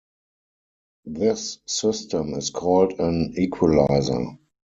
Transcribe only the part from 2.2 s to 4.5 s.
is called an equalizer.